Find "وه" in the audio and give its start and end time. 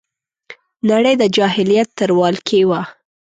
2.69-2.81